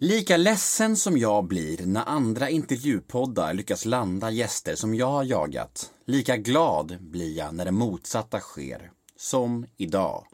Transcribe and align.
Lika 0.00 0.36
ledsen 0.36 0.96
som 0.96 1.18
jag 1.18 1.44
blir 1.44 1.86
när 1.86 2.04
andra 2.04 2.50
intervjupoddar 2.50 3.54
lyckas 3.54 3.84
landa 3.84 4.30
gäster 4.30 4.74
som 4.74 4.94
jag 4.94 5.06
har 5.06 5.24
jagat, 5.24 5.90
lika 6.04 6.36
glad 6.36 6.96
blir 7.00 7.36
jag 7.38 7.54
när 7.54 7.64
det 7.64 7.70
motsatta 7.70 8.40
sker. 8.40 8.90
Som 9.16 9.66
idag. 9.76 10.26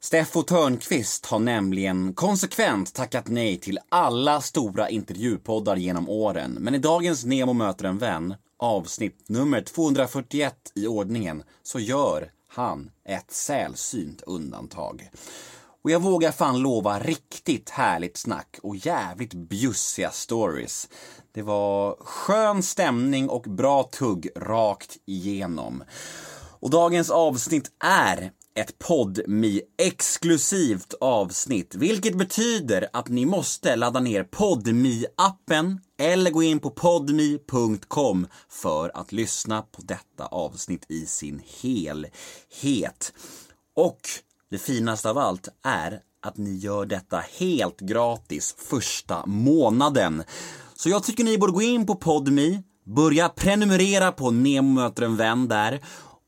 Steffo 0.00 0.42
Törnqvist 0.42 1.26
har 1.26 1.38
nämligen 1.38 2.14
konsekvent 2.14 2.94
tackat 2.94 3.28
nej 3.28 3.58
till 3.58 3.78
alla 3.88 4.40
stora 4.40 4.90
intervjupoddar 4.90 5.76
genom 5.76 6.08
åren. 6.08 6.56
Men 6.60 6.74
i 6.74 6.78
dagens 6.78 7.24
Nemo 7.24 7.52
möter 7.52 7.84
en 7.84 7.98
vän, 7.98 8.34
avsnitt 8.56 9.28
nummer 9.28 9.62
241 9.62 10.54
i 10.74 10.86
ordningen, 10.86 11.42
så 11.62 11.78
gör 11.78 12.30
han 12.48 12.90
ett 13.04 13.30
sällsynt 13.30 14.22
undantag. 14.22 15.10
Och 15.82 15.90
jag 15.90 16.02
vågar 16.02 16.32
fan 16.32 16.58
lova 16.58 16.98
riktigt 16.98 17.70
härligt 17.70 18.16
snack 18.16 18.58
och 18.62 18.76
jävligt 18.76 19.34
bjussiga 19.34 20.10
stories. 20.10 20.88
Det 21.32 21.42
var 21.42 21.96
skön 22.00 22.62
stämning 22.62 23.28
och 23.28 23.42
bra 23.42 23.82
tugg 23.82 24.28
rakt 24.36 24.96
igenom. 25.06 25.84
Och 26.60 26.70
dagens 26.70 27.10
avsnitt 27.10 27.70
är 27.84 28.32
ett 28.54 28.78
podmi 28.78 29.62
exklusivt 29.78 30.94
avsnitt, 31.00 31.74
vilket 31.74 32.18
betyder 32.18 32.88
att 32.92 33.08
ni 33.08 33.26
måste 33.26 33.76
ladda 33.76 34.00
ner 34.00 34.24
podmi 34.24 35.06
appen 35.16 35.80
eller 35.98 36.30
gå 36.30 36.42
in 36.42 36.58
på 36.58 36.70
podmi.com 36.70 38.26
för 38.48 38.90
att 38.94 39.12
lyssna 39.12 39.62
på 39.62 39.82
detta 39.82 40.26
avsnitt 40.26 40.90
i 40.90 41.06
sin 41.06 41.42
helhet. 41.62 43.12
Och 43.76 44.00
det 44.50 44.58
finaste 44.58 45.10
av 45.10 45.18
allt 45.18 45.48
är 45.64 46.00
att 46.22 46.36
ni 46.36 46.56
gör 46.56 46.86
detta 46.86 47.24
helt 47.38 47.80
gratis 47.80 48.54
första 48.58 49.26
månaden. 49.26 50.22
Så 50.74 50.88
jag 50.88 51.04
tycker 51.04 51.24
ni 51.24 51.38
borde 51.38 51.52
gå 51.52 51.62
in 51.62 51.86
på 51.86 51.94
Podmi, 51.94 52.62
börja 52.84 53.28
prenumerera 53.28 54.12
på 54.12 54.30
Nemo 54.30 54.74
möter 54.74 55.02
en 55.02 55.16
vän 55.16 55.48
där 55.48 55.80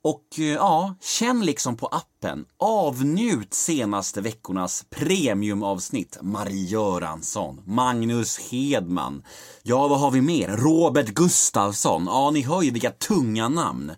och 0.05 0.39
eh, 0.39 0.45
ja, 0.45 0.95
känn 1.01 1.45
liksom 1.45 1.77
på 1.77 1.87
appen. 1.87 2.45
Avnjut 2.59 3.55
senaste 3.55 4.21
veckornas 4.21 4.85
premiumavsnitt. 4.91 6.19
Marie 6.23 6.67
Göransson, 6.67 7.61
Magnus 7.67 8.39
Hedman. 8.39 9.23
Ja, 9.63 9.89
vad 9.89 10.01
har 10.01 10.11
vi 10.11 10.21
mer? 10.21 10.57
Robert 10.57 11.07
Gustafsson. 11.07 12.05
Ja, 12.07 12.31
ni 12.31 12.43
hör 12.43 12.63
ju 12.63 12.71
vilka 12.71 12.91
tunga 12.91 13.49
namn. 13.49 13.93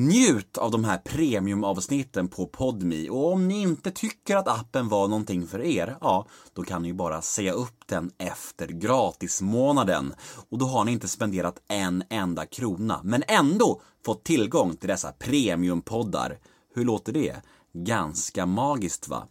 Njut 0.00 0.58
av 0.58 0.70
de 0.70 0.84
här 0.84 0.98
premiumavsnitten 0.98 2.28
på 2.28 2.46
Podmi 2.46 3.08
och 3.10 3.32
om 3.32 3.48
ni 3.48 3.62
inte 3.62 3.90
tycker 3.90 4.36
att 4.36 4.48
appen 4.48 4.88
var 4.88 5.08
någonting 5.08 5.46
för 5.46 5.62
er, 5.62 5.96
ja, 6.00 6.26
då 6.52 6.62
kan 6.62 6.82
ni 6.82 6.88
ju 6.88 6.94
bara 6.94 7.22
säga 7.22 7.52
upp 7.52 7.82
den 7.86 8.10
efter 8.18 8.66
gratismånaden. 8.66 10.14
Och 10.50 10.58
då 10.58 10.66
har 10.66 10.84
ni 10.84 10.92
inte 10.92 11.08
spenderat 11.08 11.62
en 11.68 12.02
enda 12.10 12.46
krona, 12.46 13.00
men 13.04 13.22
ändå 13.28 13.80
fått 14.04 14.24
tillgång 14.24 14.76
till 14.76 14.88
dessa 14.88 15.12
premiumpoddar. 15.12 16.38
Hur 16.74 16.84
låter 16.84 17.12
det? 17.12 17.36
Ganska 17.72 18.46
magiskt 18.46 19.08
va? 19.08 19.28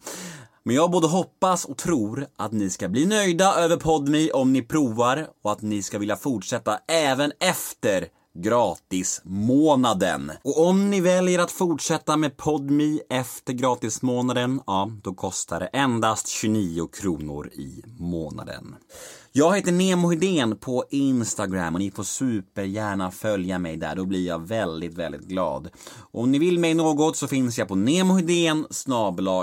Men 0.62 0.76
jag 0.76 0.90
både 0.90 1.06
hoppas 1.06 1.64
och 1.64 1.76
tror 1.76 2.26
att 2.36 2.52
ni 2.52 2.70
ska 2.70 2.88
bli 2.88 3.06
nöjda 3.06 3.54
över 3.54 3.76
Podmi 3.76 4.30
om 4.34 4.52
ni 4.52 4.62
provar 4.62 5.28
och 5.42 5.52
att 5.52 5.62
ni 5.62 5.82
ska 5.82 5.98
vilja 5.98 6.16
fortsätta 6.16 6.78
även 6.88 7.32
efter 7.40 8.08
gratismånaden. 8.42 10.32
Och 10.42 10.66
om 10.66 10.90
ni 10.90 11.00
väljer 11.00 11.38
att 11.38 11.50
fortsätta 11.50 12.16
med 12.16 12.36
Podmi 12.36 13.00
efter 13.10 13.52
gratismånaden, 13.52 14.60
ja, 14.66 14.90
då 15.02 15.14
kostar 15.14 15.60
det 15.60 15.66
endast 15.66 16.28
29 16.28 16.86
kronor 16.86 17.48
i 17.48 17.82
månaden. 17.98 18.76
Jag 19.32 19.56
heter 19.56 19.72
Nemo 19.72 20.10
Hedén 20.10 20.56
på 20.56 20.84
Instagram 20.90 21.74
och 21.74 21.80
ni 21.80 21.90
får 21.90 22.02
supergärna 22.02 23.10
följa 23.10 23.58
mig 23.58 23.76
där. 23.76 23.96
Då 23.96 24.04
blir 24.04 24.26
jag 24.26 24.48
väldigt, 24.48 24.94
väldigt 24.94 25.28
glad. 25.28 25.68
Och 26.12 26.22
om 26.22 26.32
ni 26.32 26.38
vill 26.38 26.58
mig 26.58 26.74
något 26.74 27.16
så 27.16 27.28
finns 27.28 27.58
jag 27.58 27.68
på 27.68 27.74
nemohedén 27.74 28.66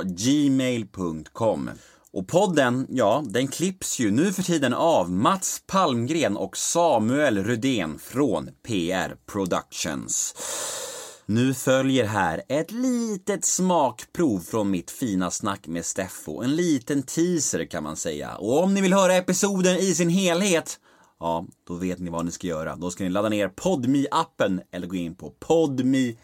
gmail.com. 0.06 1.70
Och 2.16 2.28
podden, 2.28 2.88
ja, 2.90 3.24
den 3.28 3.48
klipps 3.48 4.00
ju 4.00 4.12
nu 4.12 4.34
för 4.34 4.44
tiden 4.44 4.74
av 4.74 5.12
Mats 5.12 5.62
Palmgren 5.68 6.38
och 6.38 6.58
Samuel 6.58 7.44
Rudén 7.44 8.00
från 8.00 8.50
PR 8.68 9.16
Productions. 9.26 10.36
Nu 11.26 11.54
följer 11.54 12.06
här 12.06 12.42
ett 12.50 12.72
litet 12.72 13.46
smakprov 13.46 14.40
från 14.40 14.72
mitt 14.72 14.92
fina 14.92 15.32
snack 15.32 15.68
med 15.68 15.86
Steffo. 15.86 16.42
En 16.42 16.56
liten 16.56 17.04
teaser 17.04 17.66
kan 17.66 17.84
man 17.84 17.96
säga. 17.96 18.36
Och 18.36 18.64
om 18.64 18.74
ni 18.74 18.82
vill 18.82 18.94
höra 18.94 19.16
episoden 19.16 19.78
i 19.78 19.94
sin 19.94 20.10
helhet, 20.10 20.80
ja, 21.20 21.46
då 21.68 21.74
vet 21.74 22.00
ni 22.00 22.10
vad 22.10 22.26
ni 22.26 22.32
ska 22.32 22.48
göra. 22.48 22.76
Då 22.76 22.92
ska 22.92 23.04
ni 23.04 23.10
ladda 23.10 23.30
ner 23.30 23.48
podmi 23.48 24.08
appen 24.12 24.62
eller 24.72 24.88
gå 24.88 24.96
in 24.96 25.16
på 25.16 25.30
podmi.com. 25.30 26.18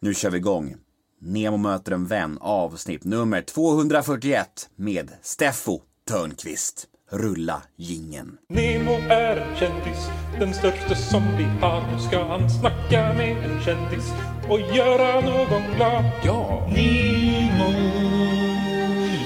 Nu 0.00 0.14
kör 0.14 0.30
vi 0.30 0.38
igång. 0.38 0.76
Nemo 1.26 1.56
möter 1.56 1.92
en 1.92 2.06
vän 2.06 2.38
avsnitt 2.40 3.04
nummer 3.04 3.42
241 3.42 4.68
med 4.76 5.10
Steffo 5.22 5.80
Törnqvist. 6.08 6.86
Rulla 7.10 7.62
gingen. 7.76 8.36
Nemo 8.48 8.92
är 8.92 9.36
en 9.36 9.56
kändis, 9.56 10.08
den 10.38 10.54
största 10.54 10.94
som 10.94 11.22
vi 11.38 11.44
har. 11.44 11.92
Nu 11.92 11.98
ska 11.98 12.24
han 12.24 12.50
snacka 12.50 13.12
med 13.12 13.36
en 13.36 13.62
kändis 13.62 14.12
och 14.48 14.60
göra 14.60 15.20
någon 15.20 15.62
glad. 15.76 16.04
Ja! 16.24 16.68
Nemo, 16.74 17.72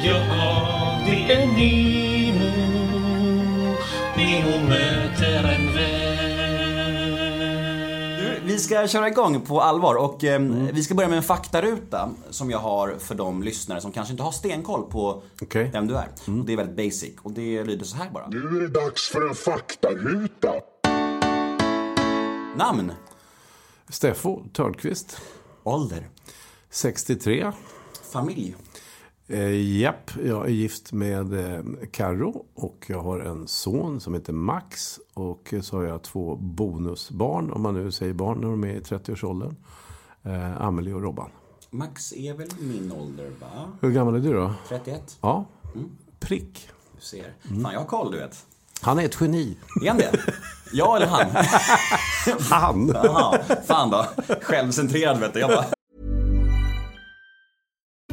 ja 0.05 1.01
det 1.07 1.33
är 1.33 1.47
Nemo. 1.47 2.51
Nemo 4.17 4.69
möter 4.69 4.98
Vi 8.59 8.63
ska 8.63 8.89
köra 8.89 9.09
igång 9.09 9.41
på 9.41 9.61
allvar 9.61 9.95
och 9.95 10.25
eh, 10.25 10.41
vi 10.73 10.83
ska 10.83 10.95
börja 10.95 11.09
med 11.09 11.17
en 11.17 11.23
faktaruta 11.23 12.11
som 12.31 12.51
jag 12.51 12.59
har 12.59 12.95
för 12.99 13.15
de 13.15 13.43
lyssnare 13.43 13.81
som 13.81 13.93
kanske 13.93 14.13
inte 14.13 14.23
har 14.23 14.33
stenkoll 14.33 14.91
på 14.91 15.23
Okej. 15.43 15.71
vem 15.73 15.87
du 15.87 15.97
är. 15.97 16.09
Och 16.27 16.45
det 16.45 16.53
är 16.53 16.57
väldigt 16.57 16.77
basic 16.77 17.15
och 17.23 17.33
det 17.33 17.65
lyder 17.65 17.85
så 17.85 17.97
här 17.97 18.11
bara. 18.11 18.29
Nu 18.29 18.39
är 18.39 18.61
det 18.61 18.69
dags 18.69 19.09
för 19.09 19.29
en 19.29 19.35
faktaruta. 19.35 20.53
Namn, 22.57 22.93
Steffo 23.89 24.43
Törnqvist, 24.53 25.21
ålder, 25.63 26.09
63. 26.71 27.53
familj, 28.13 28.57
Eh, 29.31 29.79
japp, 29.81 30.11
jag 30.25 30.45
är 30.47 30.51
gift 30.51 30.93
med 30.93 31.55
eh, 31.55 31.61
Karo 31.93 32.47
och 32.55 32.85
jag 32.89 33.01
har 33.01 33.21
en 33.21 33.49
son 33.49 34.01
som 34.01 34.15
heter 34.15 34.33
Max. 34.33 34.99
Och 35.15 35.55
så 35.63 35.77
har 35.77 35.85
jag 35.85 36.03
två 36.03 36.37
bonusbarn, 36.37 37.51
om 37.53 37.63
man 37.63 37.75
nu 37.75 37.93
säger 37.93 38.13
barn 38.13 38.41
när 38.41 38.49
de 38.49 38.65
är 38.65 38.69
i 38.75 38.81
30-årsåldern. 38.81 39.57
Eh, 40.23 40.61
Amelie 40.61 40.95
och 40.95 41.03
Robban. 41.03 41.31
Max 41.71 42.13
är 42.13 42.35
väl 42.35 42.49
min 42.61 42.93
ålder 42.93 43.31
va? 43.41 43.73
Hur 43.81 43.91
gammal 43.91 44.15
är 44.15 44.21
du 44.21 44.33
då? 44.33 44.55
31? 44.69 45.19
Ja, 45.21 45.45
prick. 46.21 46.69
Du 46.97 47.01
ser. 47.01 47.35
Fan 47.63 47.73
jag 47.73 47.81
har 47.81 47.87
koll 47.87 48.13
du 48.13 48.19
vet. 48.19 48.47
Han 48.81 48.99
är 48.99 49.05
ett 49.05 49.17
geni. 49.21 49.57
Är 49.85 49.89
han 49.89 49.99
det? 49.99 50.13
Jag 50.73 50.97
eller 50.97 51.07
han? 51.07 51.27
Han! 52.51 52.89
Jaha, 52.89 53.39
fan 53.67 53.91
då. 53.91 54.07
Självcentrerad 54.43 55.21
vet 55.21 55.35
du. 55.35 55.41
Jag 55.41 55.51
bara... 55.51 55.65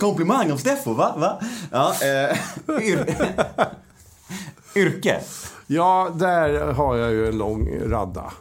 Komplimang 0.00 0.52
av 0.52 0.56
Steffo, 0.56 0.92
va? 0.92 1.14
va? 1.16 1.40
Ja, 1.70 1.94
eh, 2.02 2.38
yr... 2.82 3.14
Yrke? 4.76 5.20
Ja, 5.66 6.10
där 6.14 6.72
har 6.72 6.96
jag 6.96 7.12
ju 7.12 7.28
en 7.28 7.38
lång 7.38 7.68
radda. 7.86 8.32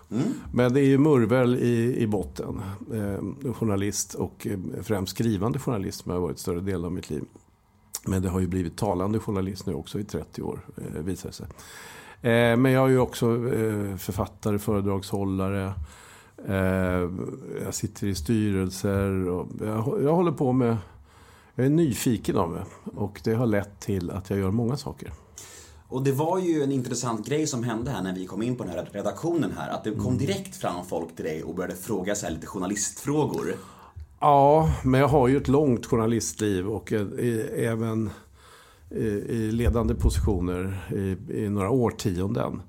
Men 0.54 0.74
det 0.74 0.82
är 0.82 0.86
ju 0.86 0.98
murvel 0.98 1.56
i, 1.56 1.96
i 1.98 2.08
botten. 2.08 2.62
Eh, 2.94 3.54
journalist 3.54 4.14
och 4.14 4.48
eh, 4.48 4.84
främst 4.84 5.12
skrivande 5.12 5.60
journalist 5.60 6.04
som 6.04 6.12
jag 6.12 6.20
har 6.20 6.28
varit 6.28 6.40
större 6.40 6.60
delen 6.60 6.86
av 6.86 6.92
mitt 6.92 7.10
liv. 7.10 7.24
Men 8.06 8.22
det 8.22 8.30
har 8.30 8.40
ju 8.40 8.48
blivit 8.48 8.78
talande 8.78 9.20
journalist 9.20 9.66
nu 9.66 9.74
också 9.74 10.00
i 10.00 10.04
30 10.04 10.42
år, 10.42 10.60
eh, 10.78 11.02
visar 11.02 11.30
det 11.30 11.36
sig. 11.36 11.46
Eh, 12.22 12.58
men 12.58 12.72
jag 12.72 12.86
är 12.86 12.90
ju 12.90 13.00
också 13.00 13.26
eh, 13.26 13.98
författare, 13.98 14.60
föredragshållare. 14.60 15.74
Eh, 16.48 17.10
jag 17.64 17.74
sitter 17.74 18.08
i 18.08 18.16
styrelser 18.16 19.30
och 19.30 19.48
jag, 19.60 20.04
jag 20.04 20.16
håller 20.16 20.32
på 20.32 20.52
med 20.52 20.78
jag 21.56 21.66
är 21.66 21.70
nyfiken 21.70 22.38
av 22.38 22.50
mig 22.50 22.64
och 22.96 23.22
det 23.24 23.34
har 23.34 23.46
lett 23.46 23.80
till 23.80 24.12
att 24.12 24.30
jag 24.30 24.40
gör 24.40 24.52
många 24.52 24.78
saker. 24.78 25.12
Och 25.88 26.04
det 26.04 26.12
var 26.12 26.40
ju 26.40 26.64
en 26.64 26.72
intressant 26.72 27.28
grej 27.28 27.48
som 27.48 27.64
hände 27.64 27.92
här 27.92 28.02
när 28.02 28.16
vi 28.16 28.26
kom 28.26 28.42
in 28.42 28.56
på 28.56 28.64
den 28.64 28.74
här 28.74 28.90
redaktionen 28.92 29.52
här. 29.58 29.70
Att 29.70 29.84
det 29.84 29.92
kom 29.92 30.18
direkt 30.18 30.56
fram 30.56 30.86
folk 30.86 31.16
till 31.16 31.26
dig 31.26 31.44
och 31.44 31.56
började 31.56 31.76
fråga 31.76 32.16
så 32.16 32.30
lite 32.30 32.48
journalistfrågor. 32.48 33.56
Ja, 34.20 34.74
men 34.84 35.00
jag 35.00 35.08
har 35.08 35.28
ju 35.28 35.38
ett 35.38 35.48
långt 35.48 35.86
journalistliv 35.86 36.68
och 36.68 36.94
även 37.56 38.10
i, 38.90 39.52
ledande 39.52 39.96
positioner 39.96 40.88
i, 40.96 41.18
i 41.44 41.50
några 41.50 41.70
årtionden. 41.70 42.62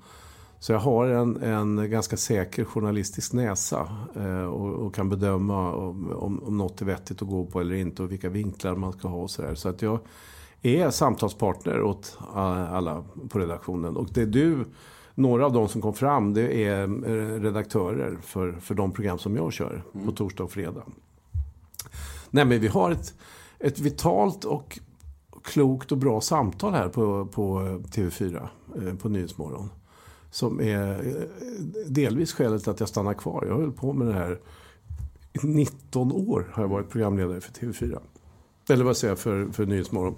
Så 0.63 0.73
jag 0.73 0.79
har 0.79 1.07
en, 1.07 1.43
en 1.43 1.91
ganska 1.91 2.17
säker 2.17 2.65
journalistisk 2.65 3.33
näsa 3.33 3.89
eh, 4.17 4.45
och, 4.45 4.87
och 4.87 4.95
kan 4.95 5.09
bedöma 5.09 5.73
om, 5.73 6.13
om, 6.13 6.43
om 6.43 6.59
något 6.59 6.83
är 6.83 6.87
vettigt 6.87 7.23
att 7.23 7.29
gå 7.29 7.47
på 7.47 7.61
eller 7.61 7.75
inte 7.75 8.03
och 8.03 8.13
vilka 8.13 8.29
vinklar 8.29 8.75
man 8.75 8.93
ska 8.93 9.09
ha 9.09 9.17
och 9.17 9.31
sådär. 9.31 9.55
Så 9.55 9.69
att 9.69 9.83
jag 9.83 10.01
är 10.63 10.91
samtalspartner 10.91 11.83
åt 11.83 12.19
eh, 12.21 12.73
alla 12.73 13.05
på 13.29 13.39
redaktionen. 13.39 13.97
Och 13.97 14.09
det 14.15 14.23
är 14.23 14.27
du, 14.27 14.65
några 15.15 15.47
av 15.47 15.53
de 15.53 15.69
som 15.69 15.83
kom 15.83 15.95
fram, 15.95 16.35
det 16.35 16.65
är 16.65 16.83
eh, 16.83 17.41
redaktörer 17.41 18.19
för, 18.23 18.53
för 18.53 18.75
de 18.75 18.93
program 18.93 19.19
som 19.19 19.37
jag 19.37 19.53
kör 19.53 19.83
på 20.07 20.13
torsdag 20.13 20.45
och 20.45 20.53
fredag. 20.53 20.83
Nej, 22.31 22.45
men 22.45 22.61
vi 22.61 22.69
har 22.69 22.91
ett, 22.91 23.15
ett 23.59 23.81
vitalt 23.81 24.45
och 24.45 24.79
klokt 25.45 25.93
och 25.93 25.99
bra 25.99 26.21
samtal 26.21 26.73
här 26.73 26.89
på, 26.89 27.27
på 27.27 27.61
TV4, 27.93 28.49
eh, 28.83 28.95
på 28.95 29.09
Nyhetsmorgon. 29.09 29.69
Som 30.33 30.61
är 30.61 31.07
eh, 31.07 31.23
delvis 31.87 32.33
skälet 32.33 32.63
till 32.63 32.71
att 32.71 32.81
jag 32.81 32.89
stannar 32.89 33.15
kvar. 33.15 33.45
Jag 33.47 33.55
har 33.55 33.61
hållit 33.61 33.77
på 33.77 33.93
med 33.93 34.07
det 34.07 34.15
här 34.15 34.39
i 35.33 35.47
19 35.47 36.13
år 36.13 36.51
har 36.53 36.63
jag 36.63 36.69
varit 36.69 36.91
programledare 36.91 37.41
för 37.41 37.53
TV4. 37.53 37.99
Eller 38.69 38.85
vad 38.85 38.97
säger 38.97 39.11
jag, 39.11 39.19
för, 39.19 39.47
för 39.53 39.67
Nyhetsmorgon. 39.67 40.15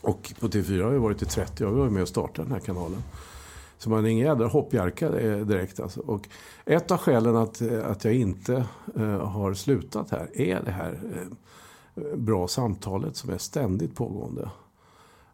Och 0.00 0.32
på 0.40 0.48
TV4 0.48 0.82
har 0.82 0.92
jag 0.92 1.00
varit 1.00 1.22
i 1.22 1.24
30 1.26 1.64
år. 1.64 1.70
Jag 1.70 1.76
var 1.76 1.90
med 1.90 2.02
och 2.02 2.08
startade 2.08 2.48
den 2.48 2.52
här 2.52 2.60
kanalen. 2.60 3.02
Så 3.78 3.90
man 3.90 4.04
är 4.04 4.08
ingen 4.08 4.26
jädra 4.26 4.46
hoppjerka 4.46 5.20
eh, 5.20 5.38
direkt 5.38 5.80
alltså. 5.80 6.00
Och 6.00 6.28
ett 6.64 6.90
av 6.90 6.98
skälen 6.98 7.36
att, 7.36 7.60
eh, 7.60 7.90
att 7.90 8.04
jag 8.04 8.14
inte 8.14 8.64
eh, 8.96 9.28
har 9.28 9.54
slutat 9.54 10.10
här 10.10 10.40
är 10.40 10.62
det 10.64 10.70
här 10.70 11.00
eh, 11.94 12.16
bra 12.16 12.48
samtalet 12.48 13.16
som 13.16 13.30
är 13.30 13.38
ständigt 13.38 13.94
pågående. 13.94 14.50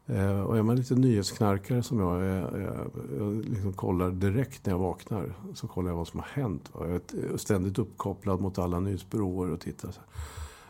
Eh, 0.08 0.40
och 0.40 0.58
är 0.58 0.62
man 0.62 0.76
lite 0.76 0.94
nyhetsknarkare 0.94 1.82
som 1.82 2.00
jag, 2.00 2.24
jag, 2.24 2.60
jag, 2.60 2.90
jag 3.18 3.44
liksom 3.44 3.72
kollar 3.72 4.10
direkt 4.10 4.66
när 4.66 4.72
jag 4.72 4.78
vaknar. 4.78 5.34
Så 5.54 5.68
kollar 5.68 5.90
jag 5.90 5.96
vad 5.96 6.08
som 6.08 6.20
har 6.20 6.42
hänt. 6.42 6.70
Jag 6.74 6.90
är 6.90 7.36
ständigt 7.36 7.78
uppkopplad 7.78 8.40
mot 8.40 8.58
alla 8.58 8.80
nyhetsbyråer 8.80 9.50
och 9.50 9.60
tittar. 9.60 9.94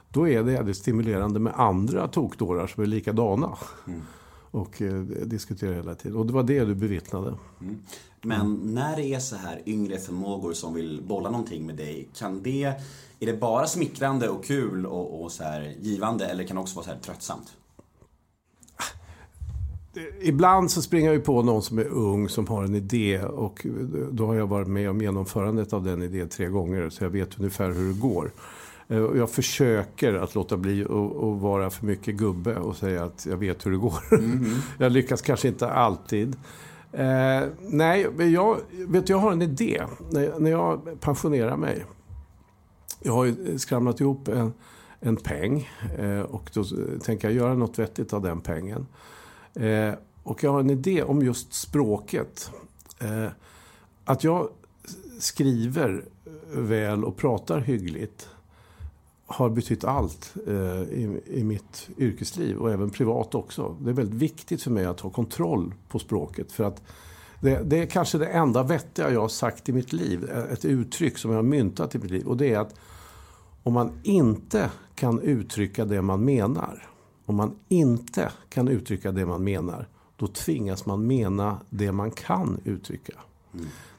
Då 0.09 0.29
är 0.29 0.43
det 0.43 0.53
jävligt 0.53 0.77
stimulerande 0.77 1.41
med 1.41 1.53
andra 1.57 2.09
tokdårar 2.09 2.67
som 2.67 2.83
är 2.83 2.87
likadana. 2.87 3.57
Och 4.51 4.83
eh, 4.83 5.03
diskuterar 5.03 5.75
hela 5.75 5.95
tiden. 5.95 6.17
Och 6.17 6.27
det 6.27 6.33
var 6.33 6.43
det 6.43 6.65
du 6.65 6.75
bevittnade. 6.75 7.35
Men 8.23 8.55
när 8.55 8.97
det 8.97 9.15
är 9.15 9.21
så 9.21 9.37
här 9.37 9.63
yngre 9.67 9.99
förmågor 9.99 10.53
som 10.53 10.75
vill 10.75 11.03
bolla 11.09 11.31
någonting 11.31 11.67
med 11.67 11.77
dig, 11.77 12.09
kan 12.15 12.43
det, 12.43 12.65
är 13.21 13.27
det 13.27 13.41
bara 13.41 13.67
smickrande 13.67 14.29
och 14.29 14.45
kul 14.45 14.87
och, 14.87 15.23
och 15.23 15.33
så 15.33 15.43
här 15.43 15.75
givande 15.81 16.27
eller 16.27 16.45
kan 16.45 16.57
det 16.57 16.61
också 16.61 16.77
vara 16.77 16.85
så 16.85 16.91
här 16.91 16.99
tröttsamt? 16.99 17.57
Ibland 20.21 20.71
så 20.71 20.83
springer 20.83 21.13
jag 21.13 21.25
på 21.25 21.43
någon 21.43 21.63
som 21.63 21.79
är 21.79 21.89
ung 21.89 22.29
som 22.29 22.47
har 22.47 22.65
en 22.65 22.75
idé 22.75 23.23
och 23.23 23.67
då 24.11 24.27
har 24.27 24.35
jag 24.35 24.47
varit 24.47 24.69
med 24.69 24.91
om 24.91 25.01
genomförandet 25.01 25.73
av 25.73 25.85
den 25.85 26.03
idén 26.03 26.29
tre 26.29 26.47
gånger 26.47 26.89
så 26.91 27.05
jag 27.05 27.11
vet 27.11 27.39
ungefär 27.39 27.71
hur 27.71 27.89
det 27.93 28.01
går. 28.01 28.33
Eh, 28.89 28.99
Jag 28.99 29.31
försöker 29.31 30.15
att 30.15 30.35
låta 30.35 30.57
bli 30.57 30.85
att 30.85 31.41
vara 31.43 31.71
för 31.71 31.87
mycket 31.87 32.15
gubbe 32.15 32.57
och 32.57 32.77
säga 32.77 33.05
att 33.05 33.27
jag 33.31 33.37
vet 33.37 33.67
hur 33.67 33.71
det 33.71 33.77
går. 33.77 33.99
jag 34.79 34.93
lyckas 34.93 35.23
kanske 35.23 35.49
inte 35.49 35.71
alltid. 35.71 36.37
Eh, 36.93 37.43
nej, 37.61 38.07
jag, 38.33 38.57
vet, 38.89 39.07
du, 39.07 39.13
jag 39.13 39.19
har 39.19 39.33
en 39.33 39.43
idé. 39.43 39.83
När, 40.11 40.39
när 40.39 40.51
jag 40.51 41.01
pensionerar 41.01 41.57
mig 41.57 41.85
jag 43.01 43.13
har 43.13 43.25
ju 43.25 43.59
skramlat 43.59 44.01
ihop 44.01 44.29
en, 44.29 44.53
en 45.01 45.17
peng 45.17 45.71
eh, 45.99 46.21
och 46.21 46.51
då 46.55 46.65
tänker 47.03 47.29
jag 47.29 47.37
göra 47.37 47.55
något 47.55 47.79
vettigt 47.79 48.13
av 48.13 48.23
den 48.23 48.41
pengen. 48.41 48.87
Eh, 49.55 49.95
och 50.23 50.45
jag 50.45 50.53
har 50.53 50.61
en 50.61 50.71
idé 50.71 51.03
om 51.03 51.23
just 51.23 51.53
språket. 51.53 52.51
Eh, 53.01 53.29
att 54.05 54.25
jag 54.25 54.49
skriver 55.19 56.05
väl 56.53 57.05
och 57.05 57.17
pratar 57.17 57.59
hyggligt 57.59 58.29
har 59.27 59.51
betytt 59.51 59.85
allt 59.85 60.35
eh, 60.47 60.83
i, 60.83 61.23
i 61.27 61.45
mitt 61.45 61.89
yrkesliv 61.99 62.57
och 62.57 62.73
även 62.73 62.91
privat 62.91 63.35
också. 63.35 63.77
Det 63.81 63.91
är 63.91 63.95
väldigt 63.95 64.23
viktigt 64.23 64.63
för 64.63 64.71
mig 64.71 64.85
att 64.85 65.01
ha 65.01 65.11
kontroll 65.11 65.75
på 65.89 65.99
språket. 65.99 66.53
För 66.53 66.65
att 66.65 66.83
det, 67.41 67.63
det 67.65 67.83
är 67.83 67.87
kanske 67.87 68.19
det 68.19 68.27
enda 68.27 68.63
vettiga 68.63 69.11
jag 69.11 69.21
har 69.21 69.29
sagt 69.29 69.69
i 69.69 69.73
mitt 69.73 69.93
liv. 69.93 70.31
Ett 70.53 70.65
uttryck 70.65 71.19
som 71.19 71.31
jag 71.31 71.39
har 71.39 71.43
myntat 71.43 71.95
i 71.95 71.99
mitt 71.99 72.11
liv. 72.11 72.27
Och 72.27 72.37
det 72.37 72.55
är 72.55 72.59
att 72.59 72.75
om 73.63 73.73
man 73.73 73.93
inte 74.03 74.71
kan 74.95 75.21
uttrycka 75.21 75.85
det 75.85 76.03
man 76.03 76.25
menar. 76.25 76.89
Om 77.29 77.37
man 77.37 77.55
inte 77.69 78.33
kan 78.49 78.69
uttrycka 78.69 79.13
det 79.13 79.27
man 79.27 79.45
menar. 79.45 79.89
Då 80.17 80.27
tvingas 80.27 80.87
man 80.87 81.07
mena 81.07 81.61
det 81.71 81.93
man 81.93 82.11
kan 82.11 82.61
uttrycka. 82.65 83.13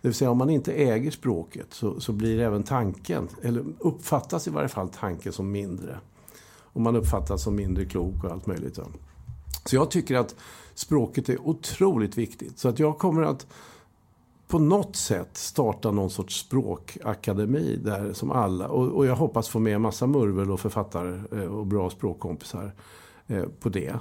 Det 0.02 0.08
vill 0.08 0.14
säga 0.14 0.32
om 0.32 0.38
man 0.38 0.50
inte 0.50 0.74
äger 0.74 1.12
språket 1.12 1.68
så, 1.70 2.00
så 2.00 2.14
blir 2.14 2.40
även 2.40 2.64
tanken, 2.64 3.28
eller 3.42 3.66
uppfattas 3.80 4.48
i 4.48 4.52
varje 4.52 4.68
fall 4.68 4.90
tanken 4.90 5.34
som 5.34 5.52
mindre. 5.52 6.00
Och 6.50 6.82
man 6.82 6.96
uppfattas 6.96 7.44
som 7.44 7.56
mindre 7.56 7.86
klok 7.86 8.24
och 8.24 8.32
allt 8.32 8.48
möjligt. 8.48 8.80
Så 9.66 9.76
jag 9.76 9.92
tycker 9.92 10.16
att 10.16 10.36
språket 10.74 11.30
är 11.30 11.42
otroligt 11.42 12.18
viktigt. 12.18 12.60
Så 12.60 12.70
att 12.70 12.80
jag 12.80 12.98
kommer 12.98 13.22
att 13.22 13.48
på 14.48 14.60
något 14.60 14.96
sätt 14.96 15.38
starta 15.38 15.92
någon 15.92 16.10
sorts 16.10 16.40
språkakademi 16.40 17.76
där 17.84 18.14
som 18.14 18.32
alla, 18.32 18.68
och, 18.68 18.88
och 18.88 19.06
jag 19.06 19.16
hoppas 19.16 19.50
få 19.50 19.60
med 19.60 19.76
en 19.76 19.82
massa 19.82 20.08
murvel 20.08 20.52
och 20.52 20.60
författare 20.60 21.22
eh, 21.32 21.56
och 21.56 21.66
bra 21.66 21.90
språkkompisar 21.90 22.72
på 23.60 23.70
det. 23.70 23.94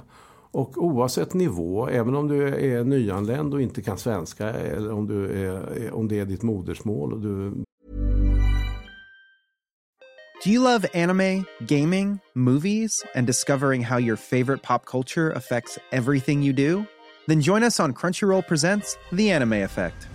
Och 0.51 0.77
oavsett 0.77 1.33
nivå, 1.33 1.87
även 1.87 2.15
om 2.15 2.27
du 2.27 2.47
är 2.47 2.83
nyanländ 2.83 3.53
och 3.53 3.61
inte 3.61 3.81
kan 3.81 3.97
svenska 3.97 4.49
eller 4.49 4.91
om, 4.91 5.07
du 5.07 5.45
är, 5.45 5.91
om 5.93 6.07
det 6.07 6.19
är 6.19 6.25
ditt 6.25 6.43
modersmål 6.43 7.13
och 7.13 7.19
du 7.19 7.63
Do 10.45 10.51
you 10.51 10.63
love 10.63 10.85
anime, 10.93 11.43
gaming, 11.67 12.21
movies, 12.33 13.03
and 13.13 13.27
discovering 13.27 13.83
how 13.83 13.97
your 13.99 14.15
favorite 14.15 14.63
pop 14.63 14.85
culture 14.85 15.31
affects 15.31 15.77
everything 15.91 16.41
you 16.41 16.53
do? 16.53 16.85
Then 17.27 17.41
join 17.41 17.61
us 17.61 17.77
on 17.77 17.93
Crunchyroll 17.93 18.47
Presents 18.47 18.97
The 19.11 19.31
Anime 19.31 19.61
Effect. 19.63 20.07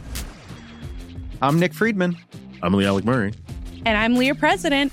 I'm 1.43 1.61
Nick 1.61 1.75
Friedman. 1.75 2.17
I'm 2.63 2.73
Lee 2.73 2.87
Alec 2.87 3.05
Murray. 3.05 3.35
And 3.85 3.99
I'm 3.99 4.17
Leah 4.17 4.35
President. 4.35 4.93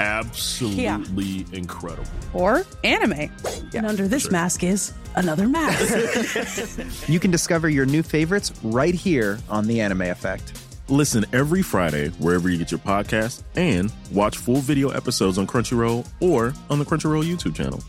absolutely 0.00 1.46
incredible. 1.56 2.10
Or 2.32 2.64
anime. 2.82 3.30
And 3.74 3.86
under 3.86 4.08
this 4.08 4.30
mask 4.30 4.64
is 4.64 4.92
another 5.16 5.48
mask. 5.48 7.08
you 7.08 7.20
can 7.20 7.30
discover 7.30 7.68
your 7.68 7.86
new 7.86 8.02
favorites 8.02 8.52
right 8.62 8.94
here 8.94 9.38
on 9.48 9.66
The 9.66 9.80
Anime 9.80 10.02
Effect. 10.02 10.60
Listen 10.88 11.24
every 11.32 11.62
Friday 11.62 12.08
wherever 12.18 12.48
you 12.48 12.58
get 12.58 12.70
your 12.70 12.80
podcast 12.80 13.42
and 13.56 13.92
watch 14.12 14.36
full 14.36 14.56
video 14.56 14.90
episodes 14.90 15.38
on 15.38 15.46
Crunchyroll 15.46 16.06
or 16.20 16.52
on 16.68 16.78
the 16.78 16.84
Crunchyroll 16.84 17.24
YouTube 17.24 17.56
channel. 17.56 17.82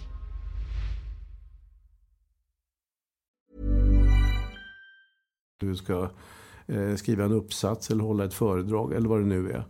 du 5.59 5.75
ska 5.75 6.09
eh, 6.67 6.95
skriva 6.95 7.23
en 7.23 7.31
uppsats 7.31 7.91
eller 7.91 8.03
hålla 8.03 8.25
ett 8.25 8.33
föredrag 8.33 8.93
eller 8.93 9.09
vad 9.09 9.19
det 9.19 9.25
nu 9.25 9.51
är. 9.51 9.63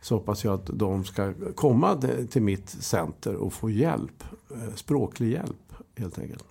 Så 0.00 0.14
hoppas 0.14 0.44
jag 0.44 0.54
att 0.54 0.70
de 0.72 1.04
ska 1.04 1.32
komma 1.54 1.96
till 2.30 2.42
mitt 2.42 2.68
center 2.68 3.34
och 3.34 3.52
få 3.52 3.70
hjälp. 3.70 4.24
Eh, 4.50 4.74
språklig 4.74 5.32
hjälp 5.32 5.72
helt 5.96 6.18
enkelt. 6.18 6.44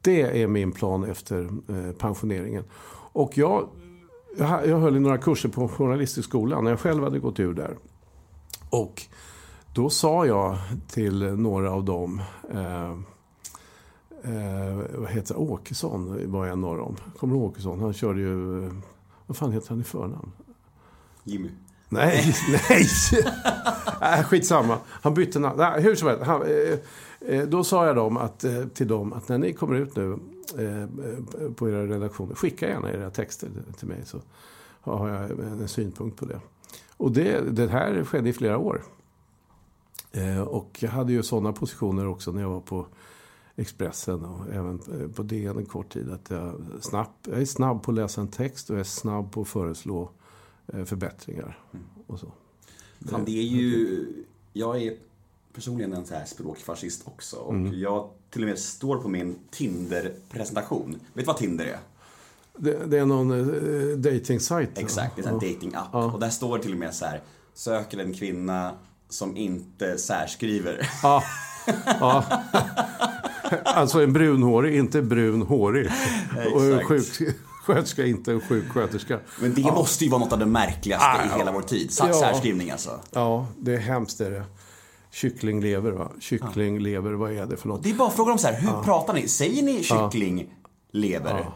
Det 0.00 0.42
är 0.42 0.46
min 0.46 0.72
plan 0.72 1.04
efter 1.04 1.48
eh, 1.68 1.92
pensioneringen. 1.98 2.64
Och 3.12 3.38
jag, 3.38 3.68
jag 4.38 4.78
höll 4.78 4.96
i 4.96 5.00
några 5.00 5.18
kurser 5.18 5.48
på 5.48 5.68
Journalisthögskolan 5.68 6.64
när 6.64 6.70
jag 6.70 6.80
själv 6.80 7.04
hade 7.04 7.18
gått 7.18 7.40
ur 7.40 7.54
där. 7.54 7.76
Och 8.70 9.02
då 9.74 9.90
sa 9.90 10.26
jag 10.26 10.58
till 10.88 11.22
några 11.22 11.72
av 11.72 11.84
dem 11.84 12.22
eh, 12.50 12.90
eh, 14.22 14.76
vad 14.94 15.10
heter 15.10 15.34
det? 15.34 15.40
Åkesson 15.40 16.30
var 16.32 16.46
en 16.46 16.64
av 16.64 16.76
dem. 16.76 16.96
Kommer 17.18 17.34
du 17.34 17.40
ihåg 17.40 17.50
Åkesson? 17.50 17.80
Han 17.80 17.92
körde 17.92 18.20
ju... 18.20 18.64
Eh, 18.64 18.72
vad 19.26 19.36
fan 19.36 19.52
heter 19.52 19.68
han 19.68 19.80
i 19.80 19.84
förnamn? 19.84 20.32
Jimmy. 21.24 21.48
Nej, 21.92 22.34
nej. 22.70 22.86
äh, 24.00 24.24
skitsamma. 24.24 24.78
Han 24.86 25.14
bytte 25.14 25.38
namn. 25.38 25.58
Nej, 25.58 25.82
hur 25.82 25.94
som 25.94 26.08
helst. 26.08 26.24
Han, 26.24 26.42
eh, 26.42 26.78
eh, 27.20 27.48
då 27.48 27.64
sa 27.64 27.86
jag 27.86 27.96
dem 27.96 28.16
att, 28.16 28.44
eh, 28.44 28.64
till 28.66 28.88
dem 28.88 29.12
att 29.12 29.28
när 29.28 29.38
ni 29.38 29.52
kommer 29.52 29.74
ut 29.74 29.96
nu 29.96 30.18
eh, 30.58 31.52
på 31.54 31.68
era 31.68 31.86
redaktioner, 31.86 32.34
skicka 32.34 32.68
gärna 32.68 32.92
era 32.92 33.10
texter 33.10 33.48
till 33.78 33.88
mig 33.88 34.02
så 34.04 34.20
har 34.80 35.08
jag 35.08 35.30
en 35.30 35.68
synpunkt 35.68 36.18
på 36.18 36.24
det. 36.24 36.40
Och 36.96 37.12
det, 37.12 37.56
det 37.56 37.68
här 37.68 38.04
skedde 38.04 38.28
i 38.28 38.32
flera 38.32 38.58
år. 38.58 38.82
Eh, 40.12 40.40
och 40.40 40.78
jag 40.80 40.90
hade 40.90 41.12
ju 41.12 41.22
sådana 41.22 41.52
positioner 41.52 42.06
också 42.06 42.32
när 42.32 42.42
jag 42.42 42.50
var 42.50 42.60
på 42.60 42.86
Expressen 43.56 44.24
och 44.24 44.54
även 44.54 44.80
eh, 45.00 45.08
på 45.08 45.22
DN 45.22 45.58
en 45.58 45.66
kort 45.66 45.92
tid. 45.92 46.10
Att 46.10 46.30
jag, 46.30 46.54
snabbt, 46.80 47.26
jag 47.26 47.40
är 47.40 47.44
snabb 47.44 47.82
på 47.82 47.90
att 47.90 47.94
läsa 47.94 48.20
en 48.20 48.28
text 48.28 48.70
och 48.70 48.76
jag 48.76 48.80
är 48.80 48.84
snabb 48.84 49.32
på 49.32 49.40
att 49.40 49.48
föreslå 49.48 50.10
förbättringar. 50.86 51.58
Och 52.06 52.18
så. 52.20 52.32
Fan, 53.10 53.24
det 53.24 53.38
är 53.38 53.42
ju... 53.42 54.06
Jag 54.52 54.82
är 54.82 54.96
personligen 55.54 55.92
en 55.92 56.06
så 56.06 56.14
här 56.14 56.24
språkfascist 56.24 57.02
också. 57.04 57.36
Och 57.36 57.54
Mm. 57.54 57.78
jag 57.80 58.10
till 58.30 58.42
och 58.42 58.48
med 58.48 58.58
står 58.58 58.96
på 58.96 59.08
min 59.08 59.38
Tinder-presentation. 59.50 60.90
Vet 60.90 61.00
du 61.14 61.22
vad 61.22 61.36
Tinder 61.36 61.64
är? 61.64 61.78
Det, 62.56 62.86
det 62.86 62.98
är 62.98 63.06
någon 63.06 63.30
eh, 63.30 63.96
dating-sajt. 63.98 64.78
Exakt, 64.78 65.16
det 65.16 65.22
är 65.22 65.26
en 65.28 65.38
Ja. 65.42 65.48
dating-app. 65.48 65.88
Ja. 65.92 66.12
Och 66.12 66.20
där 66.20 66.30
står 66.30 66.58
till 66.58 66.72
och 66.72 66.78
med 66.78 66.94
så 66.94 67.04
här, 67.04 67.20
söker 67.54 67.98
en 67.98 68.12
kvinna 68.14 68.72
som 69.08 69.36
inte 69.36 69.98
särskriver. 69.98 70.88
Ja. 71.02 71.22
ja. 72.00 72.24
Alltså 73.64 74.02
en 74.02 74.12
brunhårig, 74.12 74.76
inte 74.76 75.02
brunhårig. 75.02 75.90
Och 76.54 76.64
Exakt. 76.92 77.36
Sjuksköterska, 77.66 78.06
inte 78.06 78.32
en 78.32 78.40
sjuksköterska. 78.40 79.18
Men 79.40 79.54
det 79.54 79.62
måste 79.62 80.04
ju 80.04 80.10
vara 80.10 80.20
något 80.20 80.32
av 80.32 80.38
det 80.38 80.46
märkligaste 80.46 81.06
i 81.34 81.38
hela 81.38 81.52
vår 81.52 81.62
tid. 81.62 81.92
Sa- 81.92 82.06
Ja. 82.08 82.12
Särskrivning 82.14 82.70
alltså. 82.70 83.00
Ja, 83.10 83.46
det 83.58 83.72
är 83.74 83.78
hemskt 83.78 84.20
är 84.20 84.30
det. 84.30 84.44
Kycklinglever, 85.12 85.90
va? 85.92 86.08
Kycklinglever, 86.20 87.12
vad 87.12 87.32
är 87.32 87.46
det 87.46 87.56
för 87.56 87.68
något? 87.68 87.82
Det 87.82 87.90
är 87.90 87.94
bara 87.94 88.10
frågan 88.10 88.32
om 88.32 88.38
så 88.38 88.46
här, 88.48 88.60
hur 88.60 88.82
pratar 88.82 89.14
ni? 89.14 89.28
Säger 89.28 89.62
ni 89.62 89.82
kycklinglever? 89.82 91.46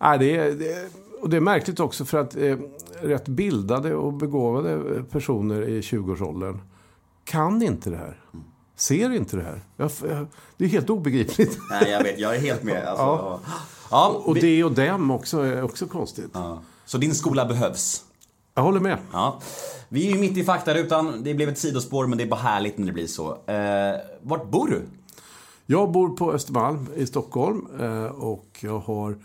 Nej, 0.00 0.18
det, 0.18 0.36
är, 0.36 0.52
det, 0.52 0.88
och 1.20 1.28
det 1.30 1.36
är 1.36 1.40
märkligt 1.40 1.80
också 1.80 2.04
för 2.04 2.18
att 2.18 2.36
eh, 2.36 2.56
rätt 3.02 3.28
bildade 3.28 3.94
och 3.94 4.12
begåvade 4.12 5.02
personer 5.10 5.68
i 5.68 5.80
20-årsåldern 5.80 6.60
kan 7.24 7.62
inte 7.62 7.90
det 7.90 7.96
här. 7.96 8.20
Ser 8.76 9.10
inte 9.12 9.36
det 9.36 9.42
här. 9.42 9.60
Jag, 9.76 9.90
jag, 10.08 10.26
det 10.56 10.64
är 10.64 10.68
helt 10.68 10.90
obegripligt. 10.90 11.58
Nej, 11.70 11.90
jag 11.90 12.02
vet, 12.02 12.18
jag 12.18 12.36
är 12.36 12.40
helt 12.40 12.62
med. 12.62 12.84
Alltså, 12.88 13.02
Ja. 13.04 13.40
Ja. 13.92 14.22
Och 14.24 14.36
vi- 14.36 14.40
det 14.40 14.64
och 14.64 14.72
dem 14.72 15.10
också 15.10 15.38
är 15.40 15.62
också 15.62 15.86
konstigt. 15.86 16.30
Ja. 16.34 16.62
Så 16.86 16.98
din 16.98 17.14
skola 17.14 17.46
behövs? 17.46 18.04
Jag 18.54 18.62
håller 18.62 18.80
med. 18.80 18.98
Ja. 19.12 19.40
Vi 19.88 20.06
är 20.08 20.12
ju 20.14 20.18
mitt 20.20 20.36
i 20.36 20.44
faktarutan. 20.44 21.20
Det 21.24 21.34
blev 21.34 21.48
ett 21.48 21.58
sidospår, 21.58 22.06
men 22.06 22.18
det 22.18 22.24
är 22.24 22.28
bara 22.28 22.40
härligt 22.40 22.78
när 22.78 22.86
det 22.86 22.92
blir 22.92 23.06
så. 23.06 23.30
Eh, 23.46 23.96
vart 24.22 24.50
bor 24.50 24.68
du? 24.68 24.82
Jag 25.66 25.92
bor 25.92 26.08
på 26.08 26.32
Östermalm 26.32 26.86
i 26.96 27.06
Stockholm 27.06 27.66
eh, 27.80 28.04
och 28.04 28.58
jag 28.60 28.78
har 28.78 29.18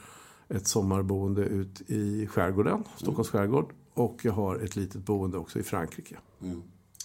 ett 0.49 0.67
sommarboende 0.67 1.41
ut 1.41 1.81
i 1.87 2.27
skärgården, 2.27 2.83
Stockholms 2.97 3.29
skärgård. 3.29 3.65
Och 3.93 4.19
jag 4.21 4.33
har 4.33 4.55
ett 4.55 4.75
litet 4.75 5.05
boende 5.05 5.37
också 5.37 5.59
i 5.59 5.63
Frankrike. 5.63 6.15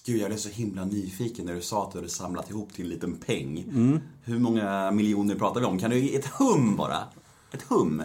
Gud, 0.06 0.20
jag 0.20 0.28
blev 0.28 0.38
så 0.38 0.48
himla 0.48 0.84
nyfiken 0.84 1.46
när 1.46 1.54
du 1.54 1.60
sa 1.60 1.82
att 1.86 1.92
du 1.92 1.98
hade 1.98 2.08
samlat 2.10 2.50
ihop 2.50 2.72
till 2.72 2.84
en 2.84 2.90
liten 2.90 3.16
peng. 3.26 3.64
Mm. 3.68 4.00
Hur 4.22 4.38
många 4.38 4.90
miljoner 4.90 5.34
pratar 5.34 5.60
vi 5.60 5.66
om? 5.66 5.78
Kan 5.78 5.90
du 5.90 5.98
ge 5.98 6.16
ett 6.16 6.26
hum 6.26 6.76
bara? 6.76 6.98
Ett 7.52 7.62
hum? 7.62 8.02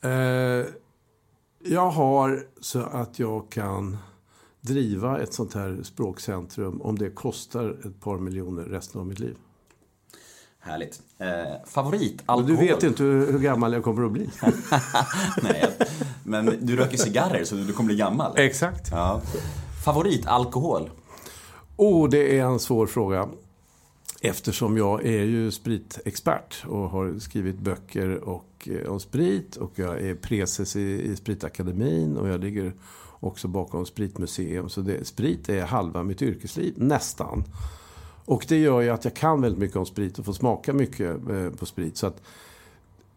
Eh, 0.00 0.10
jag 1.64 1.90
har 1.90 2.46
så 2.60 2.80
att 2.80 3.18
jag 3.18 3.50
kan 3.50 3.98
driva 4.60 5.20
ett 5.20 5.34
sånt 5.34 5.54
här 5.54 5.80
språkcentrum 5.82 6.82
om 6.82 6.98
det 6.98 7.10
kostar 7.10 7.76
ett 7.86 8.00
par 8.00 8.18
miljoner 8.18 8.62
resten 8.62 9.00
av 9.00 9.06
mitt 9.06 9.18
liv. 9.18 9.36
Härligt. 10.58 11.02
Eh, 11.18 11.26
favoritalkohol? 11.66 12.46
du 12.46 12.56
vet 12.56 12.82
inte 12.82 13.02
hur, 13.02 13.32
hur 13.32 13.38
gammal 13.38 13.72
jag 13.72 13.84
kommer 13.84 14.06
att 14.06 14.12
bli. 14.12 14.30
Nej, 15.42 15.76
men 16.24 16.58
du 16.60 16.76
röker 16.76 16.96
cigarrer 16.96 17.44
så 17.44 17.54
du 17.54 17.72
kommer 17.72 17.86
bli 17.86 17.96
gammal. 17.96 18.32
Exakt. 18.36 18.88
Ja. 18.90 19.20
Favoritalkohol? 19.84 20.90
Oh, 21.76 22.08
det 22.08 22.38
är 22.38 22.44
en 22.44 22.58
svår 22.58 22.86
fråga. 22.86 23.28
Eftersom 24.22 24.76
jag 24.76 25.06
är 25.06 25.24
ju 25.24 25.50
spritexpert 25.50 26.64
och 26.66 26.90
har 26.90 27.18
skrivit 27.18 27.58
böcker 27.58 28.16
och, 28.16 28.68
eh, 28.70 28.92
om 28.92 29.00
sprit 29.00 29.56
och 29.56 29.72
jag 29.74 30.00
är 30.00 30.14
preses 30.14 30.76
i, 30.76 31.02
i 31.02 31.16
Spritakademin 31.16 32.16
och 32.16 32.28
jag 32.28 32.40
ligger 32.40 32.72
också 33.20 33.48
bakom 33.48 33.86
Spritmuseum. 33.86 34.68
Så 34.68 34.80
det, 34.80 35.04
sprit 35.04 35.48
är 35.48 35.64
halva 35.64 36.02
mitt 36.02 36.22
yrkesliv, 36.22 36.74
nästan. 36.76 37.44
Och 38.24 38.46
det 38.48 38.58
gör 38.58 38.80
ju 38.80 38.90
att 38.90 39.04
jag 39.04 39.14
kan 39.14 39.40
väldigt 39.40 39.60
mycket 39.60 39.76
om 39.76 39.86
sprit 39.86 40.18
och 40.18 40.24
får 40.24 40.32
smaka 40.32 40.72
mycket 40.72 41.28
eh, 41.30 41.50
på 41.50 41.66
sprit. 41.66 41.96
Så 41.96 42.06
att 42.06 42.22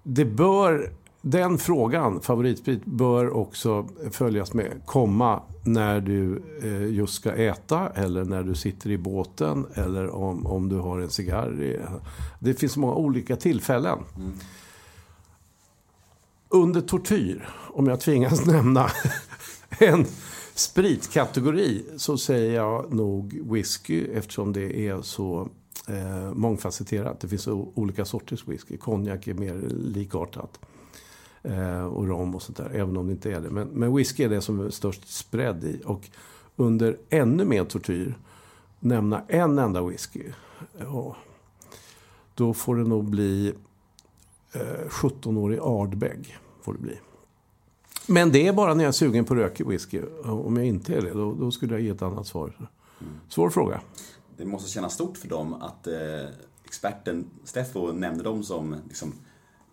det 0.03 0.25
bör, 0.25 0.91
den 1.25 1.57
frågan, 1.57 2.21
favoritsprit, 2.21 2.85
bör 2.85 3.29
också 3.29 3.87
följas 4.11 4.53
med 4.53 4.81
komma 4.85 5.41
när 5.65 6.01
du 6.01 6.41
eh, 6.63 6.85
just 6.85 7.13
ska 7.13 7.31
äta 7.31 7.89
eller 7.89 8.23
när 8.23 8.43
du 8.43 8.55
sitter 8.55 8.89
i 8.89 8.97
båten 8.97 9.65
eller 9.73 10.09
om, 10.09 10.45
om 10.45 10.69
du 10.69 10.75
har 10.75 10.99
en 10.99 11.09
cigarr. 11.09 11.79
Det 12.39 12.53
finns 12.53 12.77
många 12.77 12.93
olika 12.93 13.35
tillfällen. 13.35 13.99
Under 16.49 16.81
tortyr, 16.81 17.49
om 17.73 17.87
jag 17.87 17.99
tvingas 17.99 18.45
nämna 18.45 18.89
en 19.79 20.05
spritkategori 20.55 21.85
så 21.97 22.17
säger 22.17 22.55
jag 22.55 22.93
nog 22.93 23.51
whisky 23.51 24.07
eftersom 24.13 24.53
det 24.53 24.87
är 24.87 25.01
så 25.01 25.49
eh, 25.87 26.33
mångfacetterat. 26.33 27.19
Det 27.19 27.27
finns 27.27 27.47
olika 27.47 28.05
sorters 28.05 28.47
whisky. 28.47 28.77
Konjak 28.77 29.27
är 29.27 29.33
mer 29.33 29.55
likartat. 29.69 30.59
Eh, 31.43 31.85
och 31.85 32.07
rom 32.07 32.35
och 32.35 32.41
sånt 32.41 32.57
där, 32.57 32.69
även 32.73 32.97
om 32.97 33.07
det 33.07 33.11
inte 33.11 33.31
är 33.31 33.41
det. 33.41 33.49
Men, 33.49 33.67
men 33.67 33.95
whisky 33.95 34.23
är 34.23 34.29
det 34.29 34.41
som 34.41 34.59
är 34.59 34.69
störst 34.69 35.07
spread 35.07 35.63
i. 35.63 35.81
Och 35.85 36.09
under 36.55 36.97
ännu 37.09 37.45
mer 37.45 37.65
tortyr, 37.65 38.17
nämna 38.79 39.21
en 39.27 39.59
enda 39.59 39.83
whisky. 39.83 40.23
Ja, 40.79 41.15
då 42.35 42.53
får 42.53 42.75
det 42.75 42.83
nog 42.83 43.05
bli 43.05 43.53
eh, 44.51 44.87
17-årig 44.89 45.59
Ardbeg. 45.61 46.37
Får 46.61 46.73
det 46.73 46.79
bli. 46.79 46.99
Men 48.07 48.31
det 48.31 48.47
är 48.47 48.53
bara 48.53 48.73
när 48.73 48.83
jag 48.83 48.89
är 48.89 48.93
sugen 48.93 49.25
på 49.25 49.35
rökig 49.35 49.67
whisky. 49.67 50.01
Om 50.23 50.57
jag 50.57 50.65
inte 50.65 50.95
är 50.95 51.01
det, 51.01 51.13
då, 51.13 51.33
då 51.33 51.51
skulle 51.51 51.73
jag 51.73 51.81
ge 51.81 51.89
ett 51.89 52.01
annat 52.01 52.27
svar. 52.27 52.69
Svår 53.29 53.49
fråga. 53.49 53.81
Det 54.37 54.45
måste 54.45 54.69
kännas 54.69 54.93
stort 54.93 55.17
för 55.17 55.27
dem 55.27 55.53
att 55.53 55.87
eh, 55.87 55.93
experten 56.65 57.25
Steffo 57.43 57.91
nämnde 57.91 58.23
dem 58.23 58.43
som 58.43 58.75
liksom, 58.87 59.13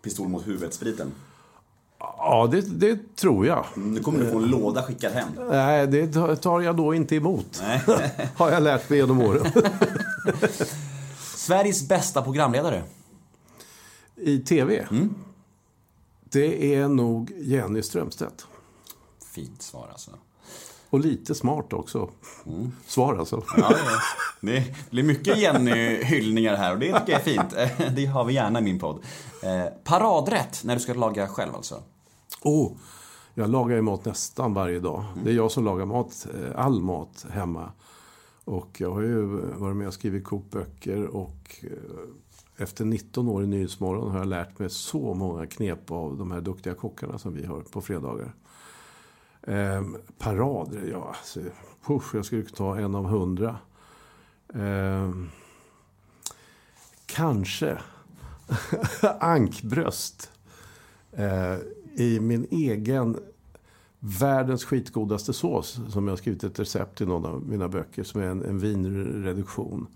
pistol 0.01 0.27
mot 0.27 0.47
huvudet-spriten. 0.47 1.11
Ja, 2.17 2.47
det, 2.51 2.61
det 2.61 3.15
tror 3.15 3.45
jag. 3.45 3.65
Nu 3.75 3.99
kommer 3.99 4.19
du 4.19 4.31
få 4.31 4.37
en 4.37 4.45
låda 4.45 4.83
skickad 4.83 5.11
hem. 5.13 5.27
Nej, 5.49 5.87
det 5.87 6.07
tar- 6.35 6.61
jag 6.61 6.75
då 6.77 6.93
inte 6.93 7.15
emot. 7.15 7.61
Nej. 7.63 7.81
Har 8.37 8.51
jag 8.51 8.63
lärt 8.63 8.89
mig 8.89 8.99
genom 8.99 9.21
åren. 9.21 9.45
Sveriges 11.35 11.87
bästa 11.87 12.21
programledare? 12.21 12.83
I 14.15 14.39
tv? 14.39 14.87
Det 16.23 16.75
är 16.75 16.87
nog 16.87 17.31
Jenny 17.37 17.81
Strömstedt. 17.81 18.45
Fint 19.35 19.61
svar 19.61 19.87
alltså. 19.91 20.11
Och 20.91 20.99
lite 20.99 21.35
smart 21.35 21.73
också. 21.73 22.09
Svar 22.85 23.15
alltså. 23.15 23.43
Ja, 23.57 23.73
det- 24.41 24.63
blir 24.89 25.03
mycket 25.03 25.37
Jenny-hyllningar 25.37 26.55
här 26.55 26.73
och 26.73 26.79
det 26.79 26.99
tycker 26.99 27.11
jag 27.11 27.21
är 27.21 27.23
fint. 27.69 27.95
Det 27.95 28.05
har 28.05 28.25
vi 28.25 28.33
gärna 28.33 28.59
i 28.59 28.61
min 28.61 28.79
podd. 28.79 29.03
Eh, 29.43 29.65
paradrätt 29.83 30.61
när 30.63 30.75
du 30.75 30.79
ska 30.81 30.93
laga 30.93 31.27
själv 31.27 31.55
alltså? 31.55 31.83
Oh, 32.41 32.71
jag 33.33 33.49
lagar 33.49 33.75
ju 33.75 33.81
mat 33.81 34.05
nästan 34.05 34.53
varje 34.53 34.79
dag. 34.79 35.03
Det 35.23 35.29
är 35.31 35.33
jag 35.35 35.51
som 35.51 35.65
lagar 35.65 35.85
mat, 35.85 36.27
eh, 36.33 36.59
all 36.65 36.81
mat 36.81 37.25
hemma. 37.31 37.71
Och 38.45 38.75
jag 38.81 38.91
har 38.91 39.01
ju 39.01 39.21
varit 39.57 39.75
med 39.75 39.87
och 39.87 39.93
skrivit 39.93 40.23
kokböcker 40.23 41.03
och 41.05 41.55
eh, 41.63 42.63
efter 42.63 42.85
19 42.85 43.27
år 43.29 43.43
i 43.43 43.47
Nyhetsmorgon 43.47 44.11
har 44.11 44.17
jag 44.17 44.27
lärt 44.27 44.59
mig 44.59 44.69
så 44.69 45.13
många 45.13 45.47
knep 45.47 45.91
av 45.91 46.17
de 46.17 46.31
här 46.31 46.41
duktiga 46.41 46.73
kockarna 46.73 47.17
som 47.17 47.33
vi 47.33 47.45
har 47.45 47.61
på 47.61 47.81
fredagar. 47.81 48.33
Eh, 49.43 49.83
parader, 50.17 50.87
ja 50.91 51.15
alltså, 51.17 51.39
push, 51.85 52.15
jag 52.15 52.25
skulle 52.25 52.43
ta 52.43 52.77
en 52.77 52.95
av 52.95 53.05
hundra. 53.05 53.57
Eh, 54.53 55.11
kanske 57.05 57.77
ankbröst 59.19 60.31
eh, 61.11 61.55
i 61.95 62.19
min 62.19 62.47
egen 62.51 63.17
världens 63.99 64.65
skitgodaste 64.65 65.33
sås 65.33 65.79
som 65.89 66.07
jag 66.07 66.11
har 66.11 66.17
skrivit 66.17 66.43
ett 66.43 66.59
recept 66.59 67.01
i 67.01 67.05
någon 67.05 67.25
av 67.25 67.43
mina 67.49 67.67
böcker 67.67 68.03
som 68.03 68.21
är 68.21 68.25
en, 68.25 68.45
en 68.45 68.59
vinreduktion. 68.59 69.87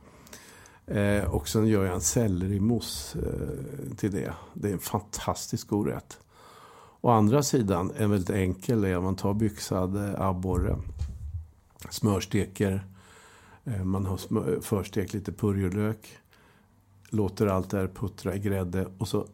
Eh, 0.87 1.23
och 1.23 1.47
sen 1.47 1.67
gör 1.67 1.85
jag 1.85 1.93
en 1.93 2.01
sellerimousse 2.01 3.19
eh, 3.19 3.95
till 3.95 4.11
det. 4.11 4.33
Det 4.53 4.69
är 4.69 4.73
en 4.73 4.79
fantastiskt 4.79 5.67
god 5.67 5.87
rätt. 5.87 6.19
Å 7.01 7.09
andra 7.09 7.43
sidan, 7.43 7.91
en 7.97 8.11
väldigt 8.11 8.29
enkel 8.29 8.83
är 8.83 8.95
att 8.95 9.03
man 9.03 9.15
tar 9.15 9.33
byxad 9.33 9.95
eh, 9.95 10.21
abborre, 10.21 10.77
smörsteker, 11.89 12.87
eh, 13.63 13.83
man 13.83 14.05
har 14.05 14.17
smör, 14.17 14.59
förstekt 14.61 15.13
lite 15.13 15.31
purjolök, 15.31 16.17
låter 17.09 17.47
allt 17.47 17.69
det 17.69 17.77
här 17.77 17.87
puttra 17.87 18.35
i 18.35 18.39
grädde 18.39 18.87
och 18.97 19.07
så 19.07 19.27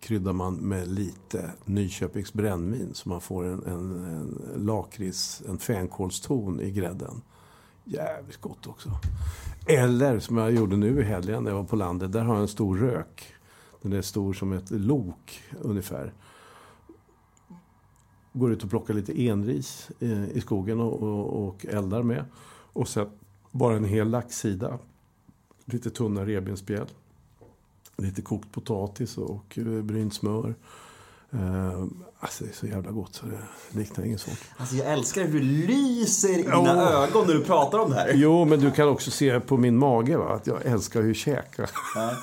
kryddar 0.00 0.32
man 0.32 0.54
med 0.54 0.88
lite 0.88 1.50
Nyköpings 1.64 2.32
brännvin 2.32 2.90
så 2.92 3.08
man 3.08 3.20
får 3.20 3.44
en, 3.46 3.62
en, 3.66 4.04
en 4.04 4.64
lakrits, 4.64 5.42
en 5.48 5.58
fänkålston 5.58 6.60
i 6.60 6.70
grädden. 6.70 7.22
Jävligt 7.84 8.40
gott 8.40 8.66
också. 8.66 8.90
Eller 9.66 10.20
som 10.20 10.36
jag 10.36 10.52
gjorde 10.52 10.76
nu 10.76 11.00
i 11.00 11.02
helgen 11.02 11.44
när 11.44 11.50
jag 11.50 11.56
var 11.56 11.64
på 11.64 11.76
landet. 11.76 12.12
Där 12.12 12.20
har 12.20 12.34
jag 12.34 12.42
en 12.42 12.48
stor 12.48 12.76
rök. 12.76 13.34
Den 13.82 13.92
är 13.92 14.02
stor 14.02 14.32
som 14.32 14.52
ett 14.52 14.70
lok 14.70 15.42
ungefär. 15.60 16.12
Går 18.36 18.52
ut 18.52 18.64
och 18.64 18.70
plockar 18.70 18.94
lite 18.94 19.22
enris 19.22 19.90
i, 20.00 20.12
i 20.34 20.40
skogen 20.40 20.80
och, 20.80 21.02
och, 21.02 21.46
och 21.46 21.66
eldar 21.66 22.02
med. 22.02 22.24
Och 22.72 22.88
sen 22.88 23.06
bara 23.50 23.76
en 23.76 23.84
hel 23.84 24.10
laxsida. 24.10 24.78
Lite 25.64 25.90
tunna 25.90 26.26
revbensspjäll. 26.26 26.86
Lite 27.96 28.22
kokt 28.22 28.52
potatis 28.52 29.18
och 29.18 29.58
eh, 29.58 29.64
brynt 29.64 30.14
smör. 30.14 30.54
Uh, 31.34 31.84
alltså 32.20 32.44
det 32.44 32.50
är 32.50 32.54
så 32.54 32.66
jävla 32.66 32.90
gott 32.90 33.14
så 33.14 33.26
det 33.26 33.78
liknar 33.78 34.04
ingen 34.04 34.18
sak. 34.18 34.38
Alltså 34.56 34.76
jag 34.76 34.92
älskar 34.92 35.24
hur 35.24 35.32
du 35.32 35.40
lyser 35.40 36.38
i 36.38 36.42
dina 36.42 36.58
oh. 36.58 37.02
ögon 37.02 37.26
när 37.26 37.34
du 37.34 37.44
pratar 37.44 37.78
om 37.78 37.90
det 37.90 37.96
här. 37.96 38.12
Jo, 38.14 38.44
men 38.44 38.60
du 38.60 38.70
kan 38.70 38.88
också 38.88 39.10
se 39.10 39.40
på 39.40 39.56
min 39.56 39.78
mage 39.78 40.16
va? 40.16 40.34
att 40.34 40.46
jag 40.46 40.66
älskar 40.66 41.02
ju 41.02 41.14
käka. 41.14 41.66
Ja. 41.94 42.16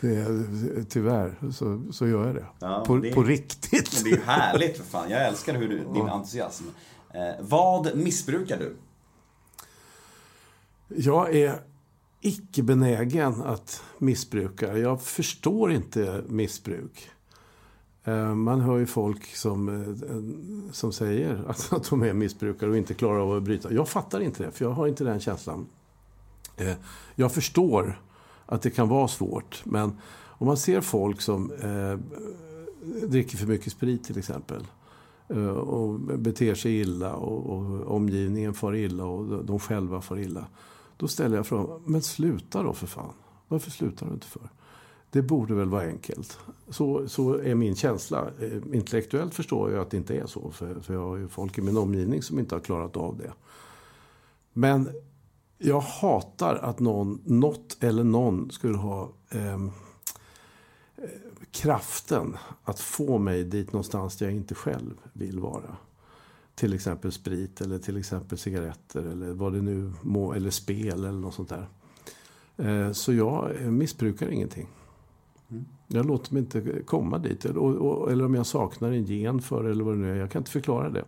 Det 0.00 0.16
är, 0.16 0.84
tyvärr 0.88 1.50
så, 1.52 1.82
så 1.92 2.06
gör 2.06 2.26
jag 2.26 2.34
det. 2.34 2.46
Ja, 2.58 2.84
på, 2.86 2.96
det 2.96 3.08
är, 3.08 3.14
på 3.14 3.22
riktigt. 3.22 4.04
Det 4.04 4.10
är 4.10 4.20
härligt 4.20 4.76
för 4.76 4.84
fan. 4.84 5.10
Jag 5.10 5.26
älskar 5.26 5.54
hur 5.54 5.68
du, 5.68 5.78
din 5.78 5.86
ja. 5.94 6.10
entusiasm. 6.10 6.64
Eh, 7.10 7.20
vad 7.40 7.96
missbrukar 7.96 8.58
du? 8.58 8.76
Jag 10.88 11.34
är 11.34 11.60
icke 12.20 12.62
benägen 12.62 13.42
att 13.42 13.82
missbruka. 13.98 14.78
Jag 14.78 15.02
förstår 15.02 15.72
inte 15.72 16.24
missbruk. 16.28 17.10
Eh, 18.04 18.34
man 18.34 18.60
hör 18.60 18.78
ju 18.78 18.86
folk 18.86 19.36
som, 19.36 19.68
eh, 19.68 20.72
som 20.72 20.92
säger 20.92 21.44
att 21.48 21.90
de 21.90 22.02
är 22.02 22.12
missbrukare 22.12 22.70
och 22.70 22.76
inte 22.76 22.94
klarar 22.94 23.18
av 23.18 23.32
att 23.32 23.42
bryta. 23.42 23.72
Jag 23.72 23.88
fattar 23.88 24.20
inte 24.20 24.42
det, 24.42 24.50
för 24.50 24.64
jag 24.64 24.72
har 24.72 24.86
inte 24.86 25.04
den 25.04 25.20
känslan. 25.20 25.66
Eh, 26.56 26.74
jag 27.14 27.32
förstår 27.32 28.00
att 28.46 28.62
det 28.62 28.70
kan 28.70 28.88
vara 28.88 29.08
svårt, 29.08 29.62
men 29.64 29.92
om 30.38 30.46
man 30.46 30.56
ser 30.56 30.80
folk 30.80 31.20
som 31.20 31.52
eh, 31.52 31.98
dricker 33.06 33.36
för 33.36 33.46
mycket 33.46 33.72
sprit 33.72 34.04
till 34.04 34.18
exempel 34.18 34.66
eh, 35.28 35.48
och 35.48 36.00
beter 36.00 36.54
sig 36.54 36.80
illa 36.80 37.14
och, 37.14 37.46
och 37.46 37.94
omgivningen 37.96 38.54
far 38.54 38.74
illa 38.74 39.04
och 39.04 39.44
de 39.44 39.58
själva 39.58 40.00
far 40.00 40.18
illa. 40.18 40.46
Då 40.96 41.08
ställer 41.08 41.36
jag 41.36 41.46
frågan, 41.46 41.82
men 41.84 42.02
sluta 42.02 42.62
då 42.62 42.72
för 42.72 42.86
fan. 42.86 43.12
Varför 43.48 43.70
slutar 43.70 44.06
du 44.06 44.12
inte 44.12 44.26
för? 44.26 44.48
Det 45.10 45.22
borde 45.22 45.54
väl 45.54 45.68
vara 45.68 45.82
enkelt. 45.82 46.38
Så, 46.68 47.08
så 47.08 47.34
är 47.34 47.54
min 47.54 47.76
känsla. 47.76 48.30
Eh, 48.40 48.76
intellektuellt 48.76 49.34
förstår 49.34 49.72
jag 49.72 49.80
att 49.82 49.90
det 49.90 49.96
inte 49.96 50.16
är 50.16 50.26
så. 50.26 50.50
För, 50.50 50.80
för 50.80 50.94
jag 50.94 51.00
har 51.00 51.16
ju 51.16 51.28
folk 51.28 51.58
i 51.58 51.60
min 51.60 51.76
omgivning 51.76 52.22
som 52.22 52.38
inte 52.38 52.54
har 52.54 52.60
klarat 52.60 52.96
av 52.96 53.16
det. 53.16 53.32
Men 54.52 54.88
jag 55.58 55.80
hatar 55.80 56.54
att 56.54 56.80
någon, 56.80 57.22
något 57.24 57.76
eller 57.80 58.04
någon 58.04 58.50
skulle 58.50 58.76
ha 58.76 59.12
eh, 59.30 59.58
kraften 61.50 62.36
att 62.64 62.80
få 62.80 63.18
mig 63.18 63.44
dit 63.44 63.72
någonstans 63.72 64.16
där 64.16 64.26
jag 64.26 64.34
inte 64.34 64.54
själv 64.54 64.94
vill 65.12 65.40
vara. 65.40 65.76
Till 66.54 66.74
exempel 66.74 67.12
sprit 67.12 67.60
eller 67.60 67.78
till 67.78 67.96
exempel 67.96 68.38
cigaretter 68.38 69.02
eller 69.02 69.32
vad 69.32 69.52
det 69.52 69.62
nu 69.62 69.92
må, 70.02 70.32
eller 70.32 70.50
spel 70.50 71.04
eller 71.04 71.20
något 71.20 71.34
sånt 71.34 71.48
där. 71.48 71.68
Eh, 72.56 72.92
så 72.92 73.12
jag 73.12 73.60
missbrukar 73.60 74.28
ingenting. 74.28 74.68
Mm. 75.48 75.64
Jag 75.86 76.06
låter 76.06 76.32
mig 76.32 76.40
inte 76.42 76.82
komma 76.86 77.18
dit. 77.18 77.44
Eller, 77.44 78.10
eller 78.10 78.24
om 78.24 78.34
jag 78.34 78.46
saknar 78.46 78.92
en 78.92 79.04
gen 79.04 79.42
för 79.42 79.64
eller 79.64 79.84
vad 79.84 79.94
det 79.94 79.98
nu 79.98 80.12
är. 80.12 80.16
Jag 80.16 80.30
kan 80.30 80.40
inte 80.40 80.50
förklara 80.50 80.90
det. 80.90 81.04